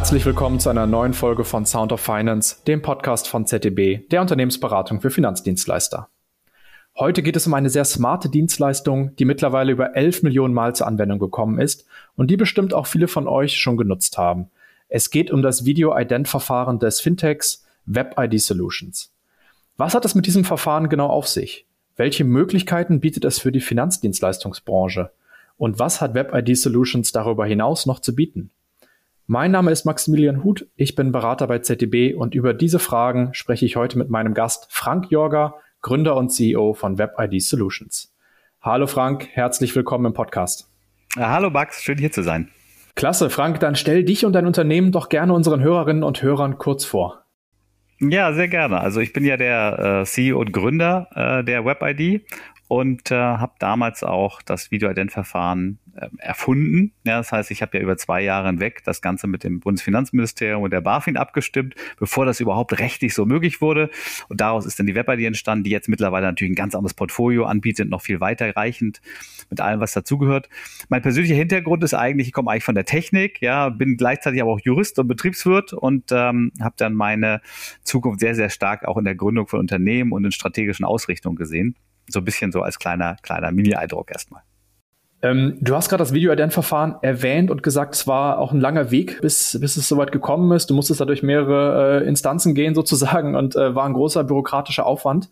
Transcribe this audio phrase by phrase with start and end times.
[0.00, 4.22] Herzlich willkommen zu einer neuen Folge von Sound of Finance, dem Podcast von ZDB, der
[4.22, 6.08] Unternehmensberatung für Finanzdienstleister.
[6.98, 10.86] Heute geht es um eine sehr smarte Dienstleistung, die mittlerweile über 11 Millionen Mal zur
[10.86, 11.84] Anwendung gekommen ist
[12.16, 14.48] und die bestimmt auch viele von euch schon genutzt haben.
[14.88, 19.12] Es geht um das Video-Ident-Verfahren des Fintechs WebID Solutions.
[19.76, 21.66] Was hat es mit diesem Verfahren genau auf sich?
[21.96, 25.10] Welche Möglichkeiten bietet es für die Finanzdienstleistungsbranche?
[25.58, 28.50] Und was hat WebID Solutions darüber hinaus noch zu bieten?
[29.32, 33.64] Mein Name ist Maximilian Huth, ich bin Berater bei ZDB und über diese Fragen spreche
[33.64, 38.12] ich heute mit meinem Gast Frank Jorger, Gründer und CEO von WebID Solutions.
[38.60, 40.68] Hallo Frank, herzlich willkommen im Podcast.
[41.16, 42.48] Hallo Max, schön hier zu sein.
[42.96, 46.84] Klasse, Frank, dann stell dich und dein Unternehmen doch gerne unseren Hörerinnen und Hörern kurz
[46.84, 47.22] vor.
[48.00, 48.80] Ja, sehr gerne.
[48.80, 52.26] Also ich bin ja der äh, CEO und Gründer äh, der WebID
[52.70, 56.92] und äh, habe damals auch das Video-Ident-Verfahren äh, erfunden.
[57.04, 60.62] Ja, das heißt, ich habe ja über zwei Jahre hinweg das Ganze mit dem Bundesfinanzministerium
[60.62, 63.90] und der BaFin abgestimmt, bevor das überhaupt rechtlich so möglich wurde.
[64.28, 67.44] Und daraus ist dann die WebID entstanden, die jetzt mittlerweile natürlich ein ganz anderes Portfolio
[67.44, 69.00] anbietet, noch viel weiterreichend
[69.50, 70.48] mit allem, was dazugehört.
[70.88, 74.52] Mein persönlicher Hintergrund ist eigentlich, ich komme eigentlich von der Technik, ja, bin gleichzeitig aber
[74.52, 77.40] auch Jurist und Betriebswirt und ähm, habe dann meine
[77.82, 81.74] Zukunft sehr, sehr stark auch in der Gründung von Unternehmen und in strategischen Ausrichtungen gesehen
[82.08, 84.42] so ein bisschen so als kleiner, kleiner Mini-Eindruck erstmal.
[85.22, 89.20] Ähm, du hast gerade das Video-Ident-Verfahren erwähnt und gesagt, es war auch ein langer Weg,
[89.20, 90.70] bis, bis es soweit gekommen ist.
[90.70, 94.86] Du musstest da durch mehrere äh, Instanzen gehen sozusagen und äh, war ein großer bürokratischer
[94.86, 95.30] Aufwand.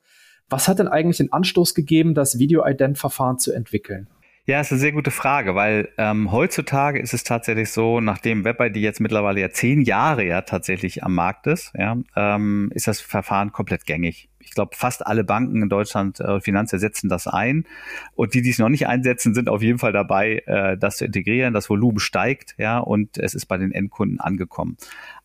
[0.51, 4.09] Was hat denn eigentlich den Anstoß gegeben, das Video-Ident-Verfahren zu entwickeln?
[4.49, 8.79] Ja, ist eine sehr gute Frage, weil ähm, heutzutage ist es tatsächlich so, nachdem WebID
[8.79, 13.53] jetzt mittlerweile ja zehn Jahre ja tatsächlich am Markt ist, ja, ähm, ist das Verfahren
[13.53, 14.31] komplett gängig.
[14.39, 17.67] Ich glaube, fast alle Banken in Deutschland, äh, Finanzer setzen das ein.
[18.15, 21.05] Und die, die es noch nicht einsetzen, sind auf jeden Fall dabei, äh, das zu
[21.05, 21.53] integrieren.
[21.53, 24.79] Das Volumen steigt, ja, und es ist bei den Endkunden angekommen.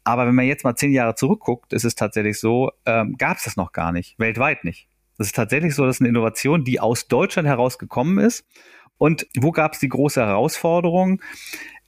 [0.03, 3.45] Aber wenn man jetzt mal zehn Jahre zurückguckt, ist es tatsächlich so, ähm, gab es
[3.45, 4.89] das noch gar nicht, weltweit nicht.
[5.17, 8.45] Das ist tatsächlich so, dass eine Innovation, die aus Deutschland herausgekommen ist
[8.97, 11.21] und wo gab es die große Herausforderung?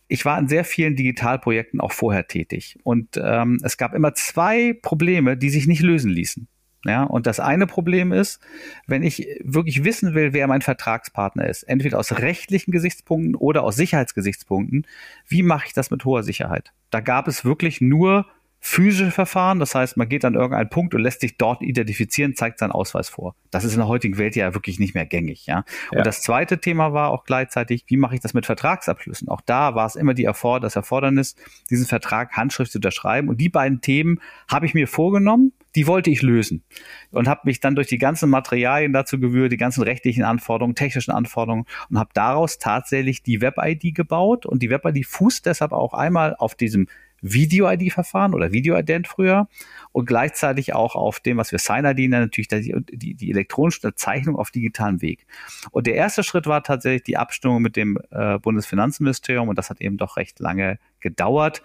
[0.08, 4.78] Ich war in sehr vielen Digitalprojekten auch vorher tätig und ähm, es gab immer zwei
[4.82, 6.48] Probleme, die sich nicht lösen ließen.
[6.86, 8.40] Ja, und das eine Problem ist,
[8.86, 13.76] wenn ich wirklich wissen will, wer mein Vertragspartner ist, entweder aus rechtlichen Gesichtspunkten oder aus
[13.76, 14.86] Sicherheitsgesichtspunkten,
[15.28, 16.74] wie mache ich das mit hoher Sicherheit?
[16.92, 18.28] Da gab es wirklich nur
[18.66, 19.60] physische Verfahren.
[19.60, 23.10] Das heißt, man geht an irgendeinen Punkt und lässt sich dort identifizieren, zeigt seinen Ausweis
[23.10, 23.36] vor.
[23.52, 25.64] Das ist in der heutigen Welt ja wirklich nicht mehr gängig, ja.
[25.92, 26.04] Und ja.
[26.04, 29.30] das zweite Thema war auch gleichzeitig, wie mache ich das mit Vertragsabschlüssen?
[29.30, 31.36] Auch da war es immer die Erfor das Erfordernis,
[31.70, 33.30] diesen Vertrag Handschrift zu unterschreiben.
[33.30, 36.64] Und die beiden Themen habe ich mir vorgenommen, die wollte ich lösen.
[37.12, 41.12] Und habe mich dann durch die ganzen Materialien dazu gewührt, die ganzen rechtlichen Anforderungen, technischen
[41.12, 44.48] Anforderungen und habe daraus tatsächlich die Web-ID gebaut.
[44.48, 46.88] Und die Web-ID fußt deshalb auch einmal auf diesem
[47.22, 49.48] Video-ID-Verfahren oder Video-Ident früher
[49.92, 54.36] und gleichzeitig auch auf dem, was wir Sign-ID nennen, natürlich die, die, die elektronische Zeichnung
[54.36, 55.26] auf digitalem Weg.
[55.72, 59.82] Und der erste Schritt war tatsächlich die Abstimmung mit dem äh, Bundesfinanzministerium und das hat
[59.82, 61.64] eben doch recht lange gedauert,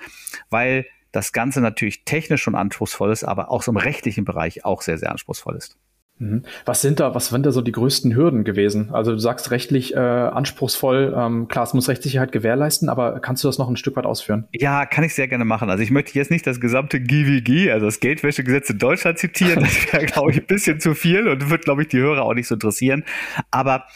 [0.49, 4.82] weil das Ganze natürlich technisch schon anspruchsvoll ist, aber auch so im rechtlichen Bereich auch
[4.82, 5.77] sehr, sehr anspruchsvoll ist.
[6.20, 6.42] Mhm.
[6.66, 8.91] Was sind da, was sind da so die größten Hürden gewesen?
[8.92, 13.48] Also du sagst rechtlich äh, anspruchsvoll, ähm, klar, es muss Rechtssicherheit gewährleisten, aber kannst du
[13.48, 14.47] das noch ein Stück weit ausführen?
[14.53, 15.70] Ja, kann ich sehr gerne machen.
[15.70, 19.92] Also ich möchte jetzt nicht das gesamte GWG, also das Geldwäschegesetz in Deutschland zitieren, das
[19.92, 22.48] wäre, glaube ich, ein bisschen zu viel und wird, glaube ich, die Hörer auch nicht
[22.48, 23.04] so interessieren.
[23.50, 23.87] Aber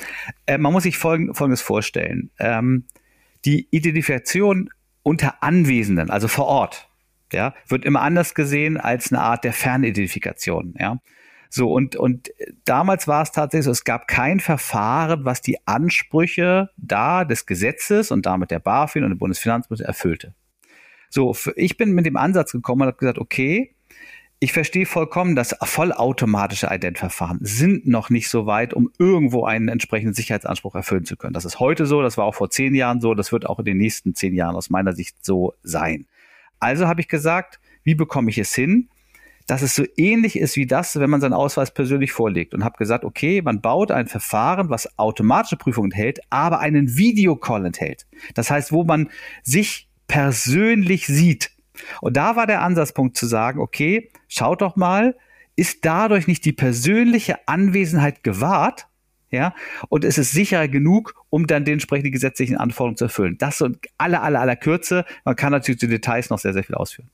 [0.47, 2.31] äh, man muss sich folgend, Folgendes vorstellen.
[2.39, 2.85] Ähm,
[3.45, 4.71] die Identifikation
[5.03, 6.89] unter Anwesenden, also vor Ort,
[7.35, 10.99] ja, wird immer anders gesehen als eine Art der Fernidentifikation, ja.
[11.57, 12.33] So, und, und
[12.65, 18.11] damals war es tatsächlich so, es gab kein Verfahren, was die Ansprüche da des Gesetzes
[18.11, 20.35] und damit der BaFin und der Bundesfinanzminister erfüllte.
[21.11, 23.73] So, ich bin mit dem Ansatz gekommen und habe gesagt, okay,
[24.41, 30.13] ich verstehe vollkommen, dass vollautomatische Identverfahren sind noch nicht so weit, um irgendwo einen entsprechenden
[30.13, 31.35] Sicherheitsanspruch erfüllen zu können.
[31.35, 33.65] Das ist heute so, das war auch vor zehn Jahren so, das wird auch in
[33.65, 36.07] den nächsten zehn Jahren aus meiner Sicht so sein.
[36.59, 38.89] Also habe ich gesagt, wie bekomme ich es hin?
[39.47, 42.79] Dass es so ähnlich ist wie das, wenn man seinen Ausweis persönlich vorlegt und habe
[42.79, 48.07] gesagt, okay, man baut ein Verfahren, was automatische Prüfung enthält, aber einen Videocall enthält.
[48.35, 49.11] Das heißt, wo man
[49.43, 51.51] sich persönlich sieht.
[52.01, 55.17] Und da war der Ansatzpunkt zu sagen, okay, schaut doch mal,
[55.57, 58.87] ist dadurch nicht die persönliche Anwesenheit gewahrt?
[59.31, 59.53] Ja,
[59.89, 63.37] und es ist sicherer genug, um dann den entsprechenden gesetzlichen Anforderungen zu erfüllen.
[63.39, 63.69] Das so
[63.99, 65.05] aller, aller, aller Kürze.
[65.25, 67.11] Man kann natürlich zu Details noch sehr, sehr viel ausführen.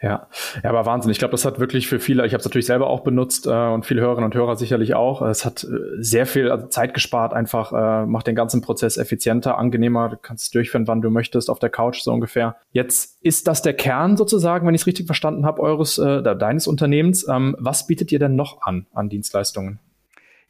[0.00, 0.28] Ja,
[0.62, 1.10] ja, aber Wahnsinn.
[1.10, 3.50] Ich glaube, das hat wirklich für viele, ich habe es natürlich selber auch benutzt äh,
[3.50, 5.22] und viele Hörerinnen und Hörer sicherlich auch.
[5.22, 5.68] Es hat äh,
[5.98, 10.08] sehr viel also Zeit gespart, einfach äh, macht den ganzen Prozess effizienter, angenehmer.
[10.08, 12.56] Du kannst es durchführen, wann du möchtest, auf der Couch so ungefähr.
[12.70, 16.68] Jetzt ist das der Kern sozusagen, wenn ich es richtig verstanden habe, eures äh, deines
[16.68, 17.26] Unternehmens.
[17.28, 19.80] Ähm, was bietet ihr denn noch an an Dienstleistungen?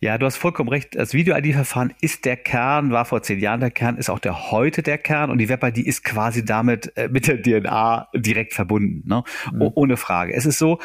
[0.01, 0.95] Ja, du hast vollkommen recht.
[0.95, 4.85] Das Video-ID-Verfahren ist der Kern, war vor zehn Jahren der Kern, ist auch der heute
[4.85, 9.25] der Kern und die Web-ID ist quasi damit äh, mit der DNA direkt verbunden, ne?
[9.53, 9.73] Mhm.
[9.75, 10.35] ohne Frage.
[10.35, 10.79] Es ist so,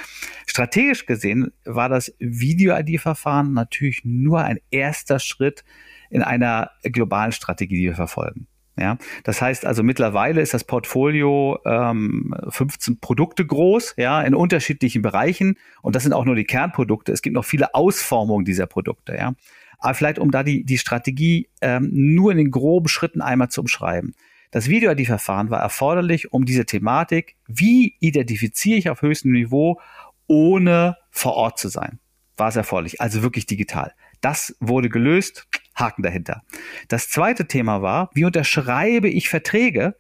[0.48, 5.63] strategisch gesehen war das Video-ID-Verfahren natürlich nur ein erster Schritt
[6.10, 8.48] in einer globalen Strategie, die wir verfolgen.
[8.75, 15.04] Ja, das heißt also mittlerweile ist das Portfolio ähm, 15 Produkte groß, ja, in unterschiedlichen
[15.04, 17.12] Bereichen und das sind auch nur die Kernprodukte.
[17.12, 19.34] Es gibt noch viele Ausformungen dieser Produkte, ja.
[19.78, 23.62] Aber vielleicht um da die die Strategie ähm, nur in den groben Schritten einmal zu
[23.62, 24.16] umschreiben.
[24.50, 29.80] Das Video-ID-Verfahren war erforderlich, um diese Thematik, wie identifiziere ich auf höchstem Niveau,
[30.28, 32.00] ohne vor Ort zu sein,
[32.38, 33.94] war es erforderlich, also wirklich digital.
[34.24, 36.44] Das wurde gelöst, Haken dahinter.
[36.88, 39.98] Das zweite Thema war, wie unterschreibe ich Verträge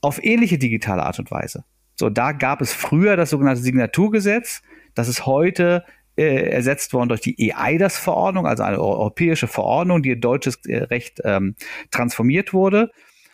[0.00, 1.64] auf ähnliche digitale Art und Weise.
[1.94, 4.62] So, da gab es früher das sogenannte Signaturgesetz.
[4.94, 5.84] Das ist heute
[6.16, 11.20] äh, ersetzt worden durch die EIDAS-Verordnung, also eine europäische Verordnung, die in deutsches äh, Recht
[11.24, 11.54] ähm,
[11.92, 12.90] transformiert wurde.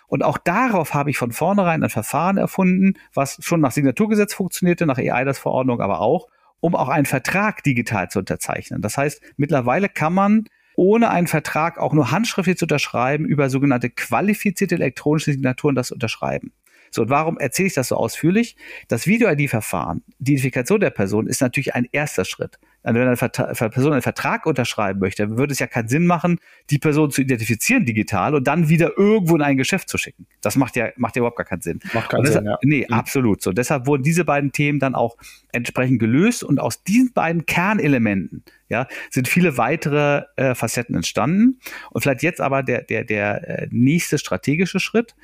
[0.06, 4.84] Und auch darauf habe ich von vornherein ein Verfahren erfunden, was schon nach Signaturgesetz funktionierte,
[4.84, 6.28] nach EIDAS-Verordnung aber auch,
[6.60, 8.82] um auch einen Vertrag digital zu unterzeichnen.
[8.82, 10.44] Das heißt, mittlerweile kann man
[10.76, 16.52] ohne einen Vertrag auch nur handschriftlich zu unterschreiben, über sogenannte qualifizierte elektronische Signaturen das unterschreiben.
[16.90, 18.56] So, und warum erzähle ich das so ausführlich?
[18.88, 22.58] Das Video-ID-Verfahren, die Identifikation der Person, ist natürlich ein erster Schritt.
[22.82, 26.38] Also wenn eine Person einen Vertrag unterschreiben möchte, dann würde es ja keinen Sinn machen,
[26.70, 30.26] die Person zu identifizieren digital und dann wieder irgendwo in ein Geschäft zu schicken.
[30.40, 31.80] Das macht ja, macht ja überhaupt gar keinen Sinn.
[31.92, 32.58] Macht keinen deshalb, Sinn, ja.
[32.62, 32.94] Nee, mhm.
[32.94, 33.42] absolut.
[33.42, 35.16] So, deshalb wurden diese beiden Themen dann auch
[35.52, 41.58] entsprechend gelöst und aus diesen beiden Kernelementen, ja, sind viele weitere äh, Facetten entstanden.
[41.90, 45.14] Und vielleicht jetzt aber der, der, der äh, nächste strategische Schritt.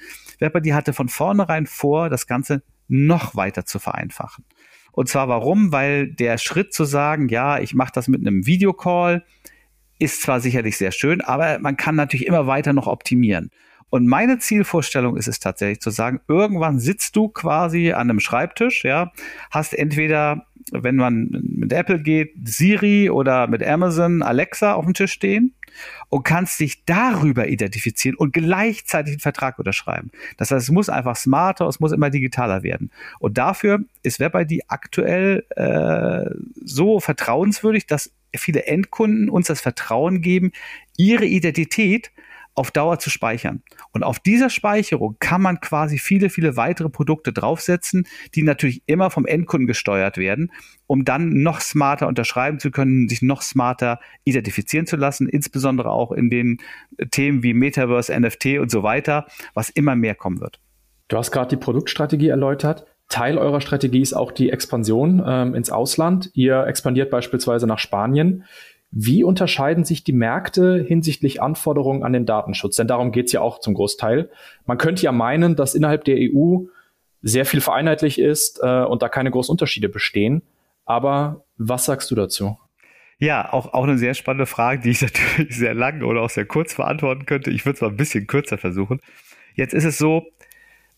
[0.41, 4.45] Webber, hatte von vornherein vor, das Ganze noch weiter zu vereinfachen.
[4.97, 5.73] Und zwar warum?
[5.73, 9.27] Weil der Schritt zu sagen, ja, ich mache das mit einem Videocall,
[9.99, 13.51] ist zwar sicherlich sehr schön, aber man kann natürlich immer weiter noch optimieren.
[13.91, 18.85] Und meine Zielvorstellung ist es tatsächlich zu sagen, irgendwann sitzt du quasi an einem Schreibtisch,
[18.85, 19.13] ja,
[19.51, 25.13] hast entweder, wenn man mit Apple geht, Siri oder mit Amazon Alexa auf dem Tisch
[25.13, 25.55] stehen
[26.09, 30.11] und kannst dich darüber identifizieren und gleichzeitig einen Vertrag unterschreiben.
[30.37, 32.91] Das heißt, es muss einfach smarter, es muss immer digitaler werden.
[33.19, 36.31] Und dafür ist WebID aktuell äh,
[36.65, 40.53] so vertrauenswürdig, dass viele Endkunden uns das Vertrauen geben,
[40.97, 42.11] ihre Identität
[42.57, 43.63] auf Dauer zu speichern.
[43.93, 49.11] Und auf dieser Speicherung kann man quasi viele, viele weitere Produkte draufsetzen, die natürlich immer
[49.11, 50.51] vom Endkunden gesteuert werden,
[50.87, 56.13] um dann noch smarter unterschreiben zu können, sich noch smarter identifizieren zu lassen, insbesondere auch
[56.13, 56.59] in den
[57.11, 60.59] Themen wie Metaverse, NFT und so weiter, was immer mehr kommen wird.
[61.09, 62.87] Du hast gerade die Produktstrategie erläutert.
[63.09, 66.31] Teil eurer Strategie ist auch die Expansion ähm, ins Ausland.
[66.35, 68.45] Ihr expandiert beispielsweise nach Spanien.
[68.91, 72.77] Wie unterscheiden sich die Märkte hinsichtlich Anforderungen an den Datenschutz?
[72.77, 74.31] Denn darum geht es ja auch zum Großteil.
[74.65, 76.67] Man könnte ja meinen, dass innerhalb der EU
[77.23, 80.43] sehr viel vereinheitlich ist äh, und da keine großen Unterschiede bestehen.
[80.85, 82.59] Aber was sagst du dazu?
[83.19, 86.47] Ja, auch, auch eine sehr spannende Frage, die ich natürlich sehr lang oder auch sehr
[86.47, 87.51] kurz beantworten könnte.
[87.51, 89.01] Ich würde es mal ein bisschen kürzer versuchen.
[89.55, 90.27] Jetzt ist es so,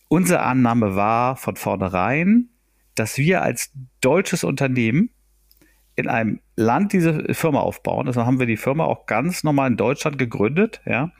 [0.07, 2.49] unsere Annahme war von vornherein,
[2.95, 5.09] dass wir als deutsches Unternehmen
[5.99, 8.05] in einem Land diese Firma aufbauen.
[8.05, 11.11] Deshalb haben wir die Firma auch ganz normal in Deutschland gegründet, ja,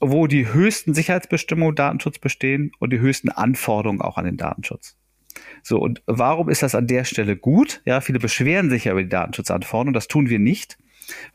[0.00, 4.96] wo die höchsten Sicherheitsbestimmungen Datenschutz bestehen und die höchsten Anforderungen auch an den Datenschutz.
[5.62, 7.82] So, und warum ist das an der Stelle gut?
[7.84, 9.94] Ja, viele beschweren sich ja über die Datenschutzanforderungen.
[9.94, 10.78] Das tun wir nicht,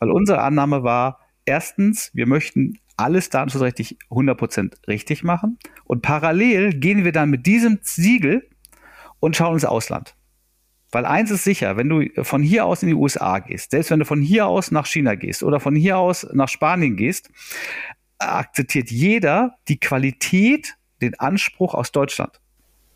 [0.00, 7.04] weil unsere Annahme war, erstens, wir möchten alles datenschutzrechtlich 100% richtig machen und parallel gehen
[7.04, 8.48] wir dann mit diesem Siegel
[9.20, 10.15] und schauen ins Ausland.
[10.96, 13.98] Weil eins ist sicher, wenn du von hier aus in die USA gehst, selbst wenn
[13.98, 17.28] du von hier aus nach China gehst oder von hier aus nach Spanien gehst,
[18.16, 22.40] akzeptiert jeder die Qualität, den Anspruch aus Deutschland.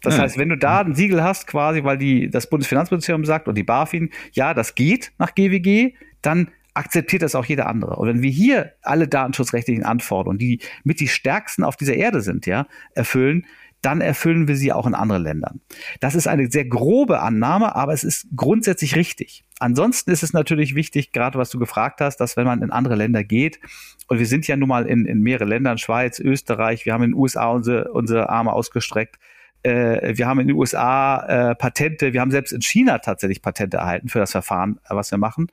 [0.00, 0.22] Das ja.
[0.22, 3.64] heißt, wenn du da ein Siegel hast, quasi, weil die, das Bundesfinanzministerium sagt und die
[3.64, 5.92] BaFin, ja, das geht nach GWG,
[6.22, 7.96] dann akzeptiert das auch jeder andere.
[7.96, 12.46] Und wenn wir hier alle datenschutzrechtlichen Anforderungen, die mit die stärksten auf dieser Erde sind,
[12.46, 13.44] ja, erfüllen,
[13.82, 15.60] dann erfüllen wir sie auch in anderen Ländern.
[16.00, 19.44] Das ist eine sehr grobe Annahme, aber es ist grundsätzlich richtig.
[19.58, 22.94] Ansonsten ist es natürlich wichtig, gerade was du gefragt hast, dass wenn man in andere
[22.94, 23.60] Länder geht,
[24.08, 27.10] und wir sind ja nun mal in, in mehrere Ländern, Schweiz, Österreich, wir haben in
[27.10, 29.18] den USA unsere, unsere Arme ausgestreckt,
[29.62, 33.78] äh, wir haben in den USA äh, Patente, wir haben selbst in China tatsächlich Patente
[33.78, 35.48] erhalten für das Verfahren, was wir machen.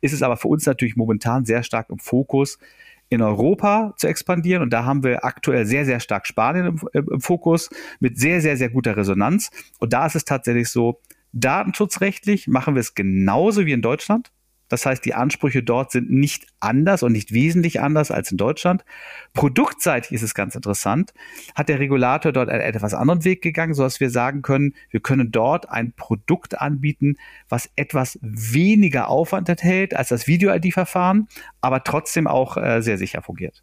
[0.00, 2.58] Ist es aber für uns natürlich momentan sehr stark im Fokus,
[3.08, 4.62] in Europa zu expandieren.
[4.62, 7.70] Und da haben wir aktuell sehr, sehr stark Spanien im, im, Fokus
[8.00, 9.50] mit sehr, sehr, sehr guter Resonanz.
[9.78, 11.00] Und da ist es tatsächlich so,
[11.32, 14.32] datenschutzrechtlich machen wir es genauso wie in Deutschland.
[14.68, 18.84] Das heißt, die Ansprüche dort sind nicht anders und nicht wesentlich anders als in Deutschland.
[19.32, 21.12] Produktseitig ist es ganz interessant.
[21.54, 25.30] Hat der Regulator dort einen etwas anderen Weg gegangen, sodass wir sagen können, wir können
[25.30, 27.16] dort ein Produkt anbieten,
[27.48, 31.28] was etwas weniger Aufwand enthält als das Video-ID-Verfahren,
[31.60, 33.62] aber trotzdem auch äh, sehr sicher fungiert.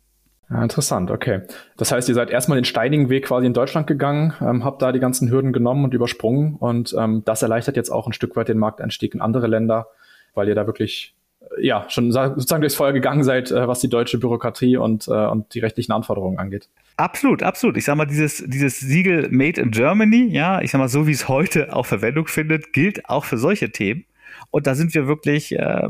[0.50, 1.42] Ja, interessant, okay.
[1.78, 4.92] Das heißt, ihr seid erstmal den steinigen Weg quasi in Deutschland gegangen, ähm, habt da
[4.92, 8.50] die ganzen Hürden genommen und übersprungen und ähm, das erleichtert jetzt auch ein Stück weit
[8.50, 9.88] den Markteinstieg in andere Länder
[10.34, 11.16] weil ihr da wirklich
[11.58, 15.12] äh, ja schon sozusagen durchs Feuer gegangen seid, äh, was die deutsche Bürokratie und, äh,
[15.12, 16.70] und die rechtlichen Anforderungen angeht.
[16.98, 17.78] Absolut, absolut.
[17.78, 21.12] Ich sag mal, dieses, dieses Siegel Made in Germany, ja, ich sag mal, so wie
[21.12, 24.06] es heute auch Verwendung findet, gilt auch für solche Themen.
[24.52, 25.90] Und da sind wir wirklich äh,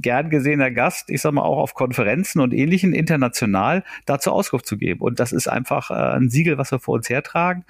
[0.00, 4.78] gern gesehener Gast, ich sag mal auch auf Konferenzen und ähnlichen international dazu Auskunft zu
[4.78, 5.00] geben.
[5.00, 7.64] Und das ist einfach äh, ein Siegel, was wir vor uns hertragen.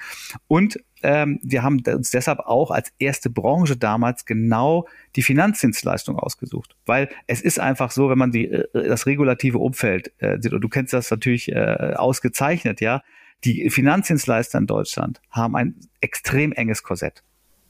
[0.46, 6.76] Und ähm, wir haben uns deshalb auch als erste Branche damals genau die Finanzdienstleistung ausgesucht.
[6.86, 10.60] Weil es ist einfach so, wenn man die, äh, das regulative Umfeld äh, sieht, und
[10.60, 13.02] du kennst das natürlich äh, ausgezeichnet, ja,
[13.44, 17.22] die Finanzdienstleister in Deutschland haben ein extrem enges Korsett.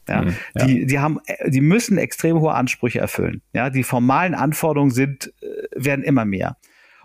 [0.08, 0.66] Ja, mhm, ja.
[0.66, 3.42] Die, die haben, die müssen extrem hohe Ansprüche erfüllen.
[3.52, 6.56] Ja, die formalen Anforderungen sind, äh, werden immer mehr.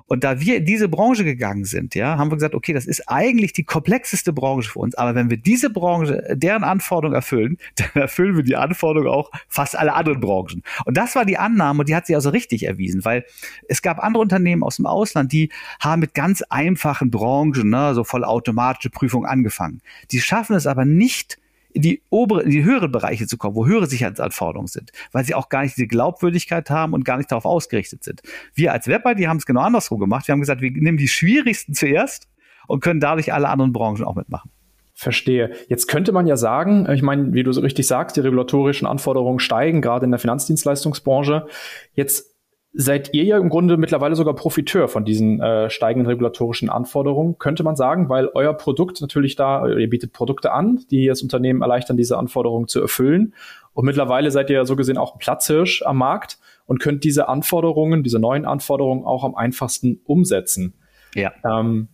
[0.08, 3.10] Und da wir in diese Branche gegangen sind, ja, haben wir gesagt, okay, das ist
[3.10, 4.96] eigentlich die komplexeste Branche für uns.
[4.96, 9.76] Aber wenn wir diese Branche, deren Anforderungen erfüllen, dann erfüllen wir die Anforderungen auch fast
[9.76, 10.62] alle anderen Branchen.
[10.86, 13.26] Und das war die Annahme und die hat sich also richtig erwiesen, weil
[13.68, 18.04] es gab andere Unternehmen aus dem Ausland, die haben mit ganz einfachen Branchen, ne, so
[18.04, 19.82] vollautomatische Prüfungen angefangen.
[20.12, 21.40] Die schaffen es aber nicht,
[21.76, 25.50] in die obere, die höheren Bereiche zu kommen, wo höhere Sicherheitsanforderungen sind, weil sie auch
[25.50, 28.22] gar nicht diese Glaubwürdigkeit haben und gar nicht darauf ausgerichtet sind.
[28.54, 30.28] Wir als Webber, die haben es genau andersrum gemacht.
[30.28, 32.30] Wir haben gesagt, wir nehmen die schwierigsten zuerst
[32.68, 34.50] und können dadurch alle anderen Branchen auch mitmachen.
[34.94, 35.52] Verstehe.
[35.68, 39.40] Jetzt könnte man ja sagen, ich meine, wie du so richtig sagst, die regulatorischen Anforderungen
[39.40, 41.48] steigen, gerade in der Finanzdienstleistungsbranche.
[41.94, 42.35] Jetzt
[42.78, 47.64] seid ihr ja im Grunde mittlerweile sogar Profiteur von diesen äh, steigenden regulatorischen Anforderungen, könnte
[47.64, 51.96] man sagen, weil euer Produkt natürlich da, ihr bietet Produkte an, die das Unternehmen erleichtern,
[51.96, 53.34] diese Anforderungen zu erfüllen.
[53.74, 57.30] Und mittlerweile seid ihr ja so gesehen auch ein Platzhirsch am Markt und könnt diese
[57.30, 60.74] Anforderungen, diese neuen Anforderungen auch am einfachsten umsetzen.
[61.14, 61.32] Ja.
[61.46, 61.88] Ähm,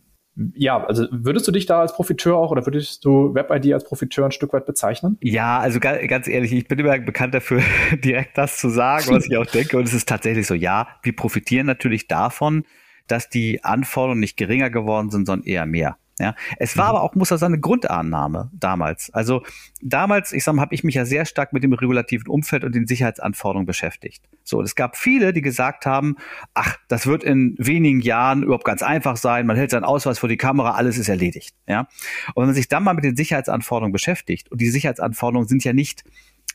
[0.55, 4.25] ja, also würdest du dich da als Profiteur auch oder würdest du WebID als Profiteur
[4.25, 5.17] ein Stück weit bezeichnen?
[5.21, 7.61] Ja, also ganz ehrlich, ich bin immer bekannt dafür,
[8.03, 9.77] direkt das zu sagen, was ich auch denke.
[9.77, 12.63] Und es ist tatsächlich so, ja, wir profitieren natürlich davon,
[13.07, 15.97] dass die Anforderungen nicht geringer geworden sind, sondern eher mehr.
[16.21, 16.89] Ja, es war mhm.
[16.89, 19.09] aber auch, muss sagen, eine Grundannahme damals.
[19.11, 19.41] Also
[19.81, 22.75] damals, ich sag mal, habe ich mich ja sehr stark mit dem regulativen Umfeld und
[22.75, 24.23] den Sicherheitsanforderungen beschäftigt.
[24.43, 26.17] So, und es gab viele, die gesagt haben,
[26.53, 29.47] ach, das wird in wenigen Jahren überhaupt ganz einfach sein.
[29.47, 31.55] Man hält seinen Ausweis vor die Kamera, alles ist erledigt.
[31.67, 31.87] Ja,
[32.35, 35.73] und wenn man sich dann mal mit den Sicherheitsanforderungen beschäftigt und die Sicherheitsanforderungen sind ja
[35.73, 36.03] nicht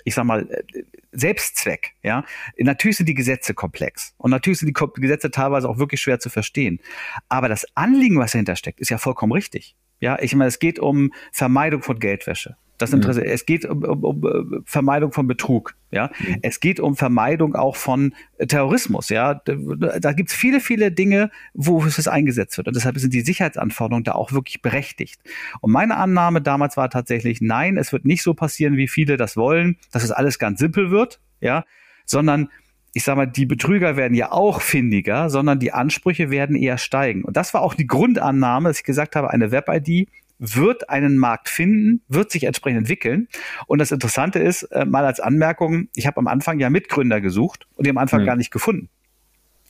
[0.07, 2.25] ich sag mal, äh, Selbstzweck, ja.
[2.57, 6.31] Natürlich sind die Gesetze komplex und natürlich sind die Gesetze teilweise auch wirklich schwer zu
[6.31, 6.81] verstehen.
[7.29, 9.77] Aber das Anliegen, was dahinter steckt, ist ja vollkommen richtig.
[9.99, 12.57] Ja, ich meine, es geht um Vermeidung von Geldwäsche.
[12.79, 13.21] Das Interesse.
[13.21, 13.27] Mhm.
[13.27, 15.75] Es geht um, um, um, Vermeidung von Betrug.
[15.91, 16.39] Ja, mhm.
[16.43, 19.09] es geht um Vermeidung auch von Terrorismus.
[19.09, 19.55] Ja, da,
[19.99, 22.69] da gibt es viele, viele Dinge, wo es eingesetzt wird.
[22.69, 25.21] Und deshalb sind die Sicherheitsanforderungen da auch wirklich berechtigt.
[25.61, 29.37] Und meine Annahme damals war tatsächlich, nein, es wird nicht so passieren, wie viele das
[29.37, 31.21] wollen, dass es alles ganz simpel wird.
[31.41, 31.65] Ja,
[32.07, 32.49] sondern
[32.97, 37.25] ich sage mal, die Betrüger werden ja auch findiger, sondern die Ansprüche werden eher steigen.
[37.25, 41.49] Und das war auch die Grundannahme, dass ich gesagt habe, eine Web-ID wird einen Markt
[41.49, 43.29] finden, wird sich entsprechend entwickeln.
[43.67, 47.67] Und das Interessante ist, äh, mal als Anmerkung, ich habe am Anfang ja Mitgründer gesucht
[47.75, 48.27] und die am Anfang mhm.
[48.27, 48.89] gar nicht gefunden.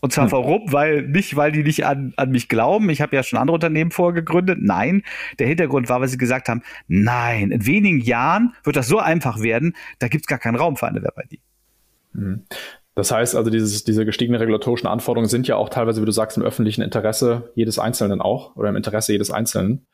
[0.01, 0.73] Und zwar warum?
[0.73, 2.91] Weil nicht, weil die nicht an, an mich glauben.
[2.91, 4.59] Ich habe ja schon andere Unternehmen vorgegründet.
[4.61, 5.03] Nein,
[5.39, 9.41] der Hintergrund war, weil sie gesagt haben, nein, in wenigen Jahren wird das so einfach
[9.41, 11.41] werden, da gibt's gar keinen Raum für eine Web-ID.
[12.13, 12.45] Mhm.
[12.95, 16.37] Das heißt also, dieses, diese gestiegenen regulatorischen Anforderungen sind ja auch teilweise, wie du sagst,
[16.37, 19.87] im öffentlichen Interesse jedes Einzelnen auch oder im Interesse jedes Einzelnen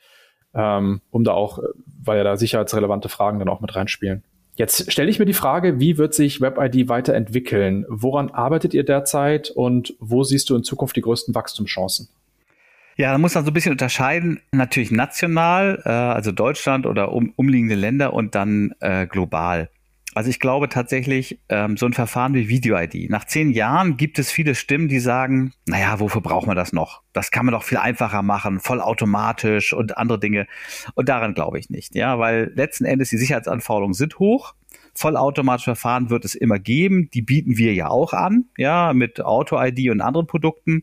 [0.55, 1.59] ähm, um da auch,
[2.03, 4.23] weil ja da sicherheitsrelevante Fragen dann auch mit reinspielen.
[4.55, 7.87] Jetzt stelle ich mir die Frage, wie wird sich WebID weiterentwickeln?
[7.89, 12.09] Woran arbeitet ihr derzeit und wo siehst du in Zukunft die größten Wachstumschancen?
[12.97, 14.41] Ja, da muss man so ein bisschen unterscheiden.
[14.53, 19.71] Natürlich national, äh, also Deutschland oder um, umliegende Länder und dann äh, global.
[20.15, 23.09] Also ich glaube tatsächlich, ähm, so ein Verfahren wie Video-ID.
[23.09, 27.03] Nach zehn Jahren gibt es viele Stimmen, die sagen, naja, wofür braucht man das noch?
[27.15, 30.47] Das kann man doch viel einfacher machen, vollautomatisch und andere Dinge.
[30.95, 34.55] Und daran glaube ich nicht, ja, weil letzten Endes die Sicherheitsanforderungen sind hoch.
[34.95, 37.09] Vollautomatische Verfahren wird es immer geben.
[37.15, 40.83] Die bieten wir ja auch an, ja, mit Auto-ID und anderen Produkten.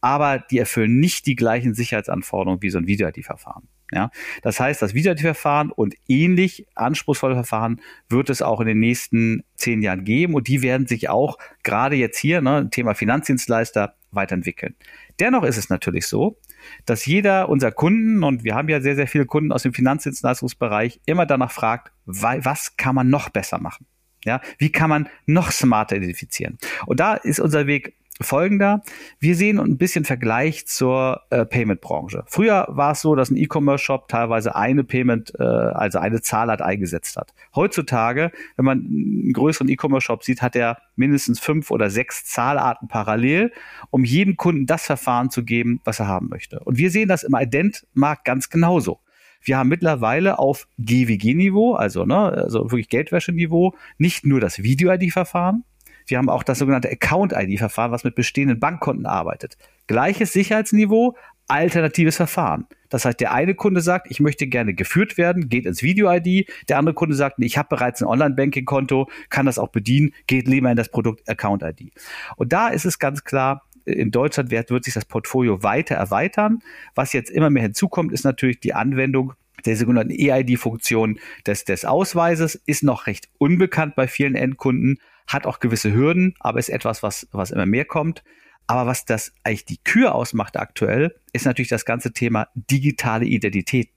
[0.00, 3.68] Aber die erfüllen nicht die gleichen Sicherheitsanforderungen wie so ein Video-ID-Verfahren.
[3.90, 4.10] Ja,
[4.42, 7.80] das heißt, das Wiederverfahren und ähnlich anspruchsvolle Verfahren
[8.10, 11.96] wird es auch in den nächsten zehn Jahren geben und die werden sich auch gerade
[11.96, 14.74] jetzt hier, ne, Thema Finanzdienstleister, weiterentwickeln.
[15.20, 16.38] Dennoch ist es natürlich so,
[16.86, 21.00] dass jeder unserer Kunden, und wir haben ja sehr, sehr viele Kunden aus dem Finanzdienstleistungsbereich,
[21.06, 23.86] immer danach fragt, was kann man noch besser machen?
[24.24, 26.58] Ja, wie kann man noch smarter identifizieren?
[26.86, 28.82] Und da ist unser Weg folgender.
[29.20, 32.24] Wir sehen ein bisschen Vergleich zur äh, Payment-Branche.
[32.26, 37.16] Früher war es so, dass ein E-Commerce-Shop teilweise eine Payment, äh, also eine Zahlart eingesetzt
[37.16, 37.32] hat.
[37.54, 43.52] Heutzutage, wenn man einen größeren E-Commerce-Shop sieht, hat er mindestens fünf oder sechs Zahlarten parallel,
[43.90, 46.60] um jedem Kunden das Verfahren zu geben, was er haben möchte.
[46.60, 49.00] Und wir sehen das im Ident-Markt ganz genauso.
[49.40, 55.64] Wir haben mittlerweile auf GWG-Niveau, also, ne, also wirklich Geldwäsche-Niveau, nicht nur das Video-ID-Verfahren,
[56.08, 59.56] wir haben auch das sogenannte Account-ID-Verfahren, was mit bestehenden Bankkonten arbeitet.
[59.86, 62.66] Gleiches Sicherheitsniveau, alternatives Verfahren.
[62.88, 66.48] Das heißt, der eine Kunde sagt, ich möchte gerne geführt werden, geht ins Video-ID.
[66.68, 70.70] Der andere Kunde sagt, ich habe bereits ein Online-Banking-Konto, kann das auch bedienen, geht lieber
[70.70, 71.92] in das Produkt Account-ID.
[72.36, 76.60] Und da ist es ganz klar, in Deutschland wird, wird sich das Portfolio weiter erweitern.
[76.94, 79.32] Was jetzt immer mehr hinzukommt, ist natürlich die Anwendung
[79.64, 84.98] der sogenannten EID-Funktion des, des Ausweises, ist noch recht unbekannt bei vielen Endkunden,
[85.28, 88.24] hat auch gewisse Hürden, aber ist etwas, was, was immer mehr kommt.
[88.66, 93.90] Aber was das eigentlich die Kür ausmacht aktuell, ist natürlich das ganze Thema digitale Identität.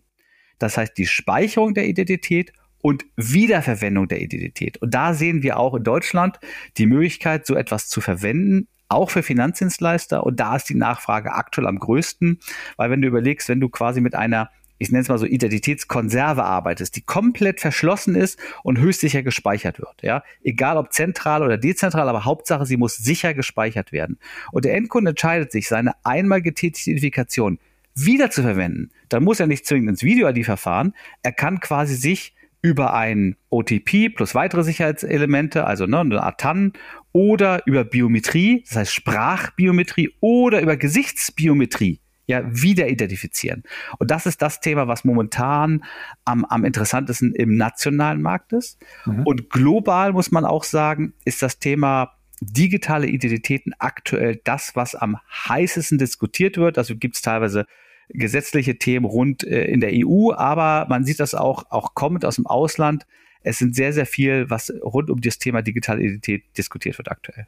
[0.60, 4.78] Das heißt, die Speicherung der Identität und Wiederverwendung der Identität.
[4.78, 6.40] Und da sehen wir auch in Deutschland
[6.78, 10.26] die Möglichkeit, so etwas zu verwenden, auch für Finanzdienstleister.
[10.26, 12.40] Und da ist die Nachfrage aktuell am größten,
[12.78, 14.50] weil wenn du überlegst, wenn du quasi mit einer
[14.82, 19.78] ich nenne es mal so Identitätskonserve arbeitest, die komplett verschlossen ist und höchst sicher gespeichert
[19.78, 20.02] wird.
[20.02, 24.18] Ja, egal ob zentral oder dezentral, aber Hauptsache, sie muss sicher gespeichert werden.
[24.52, 27.60] Und der Endkunde entscheidet sich, seine einmal getätigte Identifikation
[27.94, 28.90] wieder zu verwenden.
[29.10, 30.96] Dann muss er nicht zwingend ins Video-ID-Verfahren.
[31.22, 36.74] Er kann quasi sich über ein OTP plus weitere Sicherheitselemente, also ne, eine Art TAN,
[37.12, 42.00] oder über Biometrie, das heißt Sprachbiometrie oder über Gesichtsbiometrie
[42.32, 43.64] ja wieder identifizieren.
[44.00, 45.84] Und das ist das Thema, was momentan
[46.26, 48.80] am, am interessantesten im nationalen Markt ist.
[49.06, 49.24] Mhm.
[49.24, 55.18] Und global muss man auch sagen, ist das Thema digitale Identitäten aktuell das, was am
[55.48, 56.78] heißesten diskutiert wird.
[56.78, 57.66] Also gibt es teilweise
[58.10, 62.36] gesetzliche Themen rund äh, in der EU, aber man sieht das auch, auch kommend aus
[62.36, 63.06] dem Ausland.
[63.44, 67.48] Es sind sehr, sehr viel, was rund um das Thema digitale Identität diskutiert wird aktuell.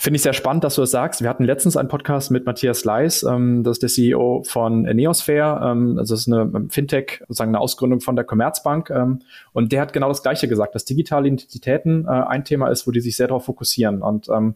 [0.00, 1.20] Finde ich sehr spannend, dass du das sagst.
[1.20, 5.60] Wir hatten letztens einen Podcast mit Matthias Leis, ähm, das ist der CEO von Neosphere.
[5.62, 8.88] Ähm, also das ist eine ähm, Fintech, sozusagen eine Ausgründung von der Commerzbank.
[8.88, 9.18] Ähm,
[9.52, 12.92] und der hat genau das Gleiche gesagt, dass digitale Identitäten äh, ein Thema ist, wo
[12.92, 14.00] die sich sehr darauf fokussieren.
[14.00, 14.54] Und ähm,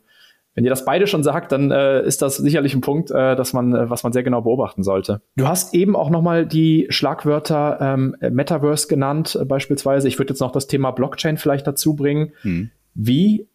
[0.55, 3.53] wenn ihr das beide schon sagt, dann äh, ist das sicherlich ein Punkt, äh, dass
[3.53, 5.21] man, äh, was man sehr genau beobachten sollte.
[5.37, 10.09] Du hast eben auch nochmal die Schlagwörter ähm, Metaverse genannt, äh, beispielsweise.
[10.09, 12.33] Ich würde jetzt noch das Thema Blockchain vielleicht dazu bringen.
[12.41, 12.71] Hm.
[12.95, 13.47] Wie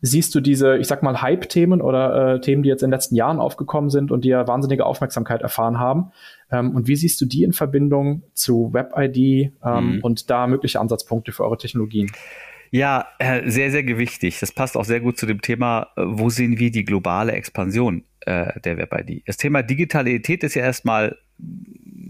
[0.00, 3.14] siehst du diese, ich sag mal, Hype-Themen oder äh, Themen, die jetzt in den letzten
[3.14, 6.12] Jahren aufgekommen sind und die ja wahnsinnige Aufmerksamkeit erfahren haben?
[6.50, 10.00] Ähm, und wie siehst du die in Verbindung zu WebID ähm, mhm.
[10.02, 12.10] und da mögliche Ansatzpunkte für eure Technologien?
[12.70, 14.40] Ja, äh, sehr, sehr gewichtig.
[14.40, 18.04] Das passt auch sehr gut zu dem Thema, äh, wo sehen wir die globale Expansion
[18.20, 19.22] äh, der WebID?
[19.26, 21.16] Das Thema Digitalität ist ja erstmal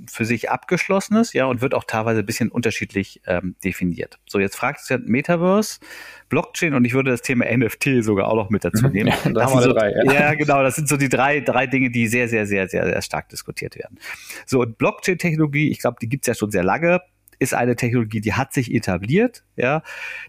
[0.08, 4.18] für sich abgeschlossenes, ja, und wird auch teilweise ein bisschen unterschiedlich ähm, definiert.
[4.26, 5.80] So, jetzt fragt es ja Metaverse,
[6.28, 8.92] Blockchain und ich würde das Thema NFT sogar auch noch mit dazu mhm.
[8.92, 9.12] nehmen.
[9.24, 10.12] Ja, da so, drei, ja.
[10.12, 13.02] ja, genau, das sind so die drei, drei Dinge, die sehr, sehr, sehr, sehr, sehr
[13.02, 13.98] stark diskutiert werden.
[14.46, 17.00] So, und Blockchain-Technologie, ich glaube, die gibt's ja schon sehr lange
[17.38, 19.44] ist eine Technologie, die hat sich etabliert.
[19.56, 19.82] Ja,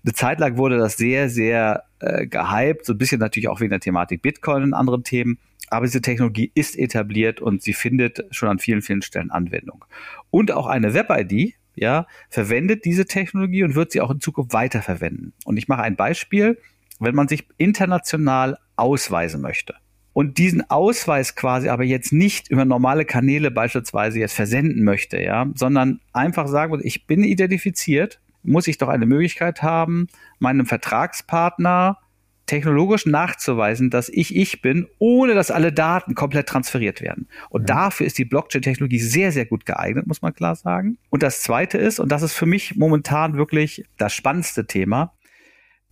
[0.04, 3.70] eine Zeit lang wurde das sehr, sehr äh, gehypt, so ein bisschen natürlich auch wegen
[3.70, 5.40] der Thematik Bitcoin und anderen Themen.
[5.70, 9.86] Aber diese Technologie ist etabliert und sie findet schon an vielen, vielen Stellen Anwendung.
[10.30, 15.34] Und auch eine Web-ID, ja, verwendet diese Technologie und wird sie auch in Zukunft weiterverwenden.
[15.46, 16.58] Und ich mache ein Beispiel,
[17.00, 19.76] wenn man sich international ausweisen möchte
[20.18, 25.46] und diesen Ausweis quasi aber jetzt nicht über normale Kanäle beispielsweise jetzt versenden möchte, ja,
[25.54, 30.08] sondern einfach sagen muss, ich bin identifiziert, muss ich doch eine Möglichkeit haben,
[30.40, 32.00] meinem Vertragspartner
[32.48, 37.28] technologisch nachzuweisen, dass ich ich bin, ohne dass alle Daten komplett transferiert werden.
[37.50, 37.68] Und mhm.
[37.68, 40.98] dafür ist die Blockchain-Technologie sehr, sehr gut geeignet, muss man klar sagen.
[41.10, 45.14] Und das Zweite ist, und das ist für mich momentan wirklich das spannendste Thema,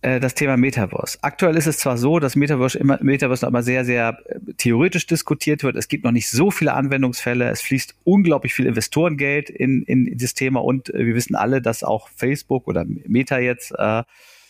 [0.02, 1.18] äh, das Thema Metaverse.
[1.22, 5.62] Aktuell ist es zwar so, dass Metaverse immer, Metaverse aber sehr, sehr äh, theoretisch diskutiert
[5.62, 5.76] wird.
[5.76, 7.48] Es gibt noch nicht so viele Anwendungsfälle.
[7.50, 11.82] Es fließt unglaublich viel Investorengeld in, in das Thema und äh, wir wissen alle, dass
[11.82, 14.02] auch Facebook oder Meta jetzt, äh,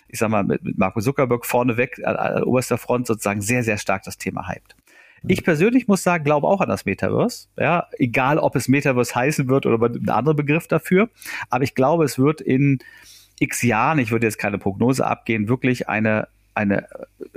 [0.08, 3.78] ich sag mal, mit, mit Marco Zuckerberg vorneweg an, an oberster Front sozusagen sehr, sehr
[3.78, 4.76] stark das Thema hypt.
[5.28, 7.48] Ich persönlich muss sagen, glaube auch an das Metaverse.
[7.58, 11.08] Ja, egal ob es Metaverse heißen wird oder ein anderer Begriff dafür.
[11.50, 12.78] Aber ich glaube, es wird in
[13.40, 16.88] x Jahren, ich würde jetzt keine Prognose abgehen, wirklich eine eine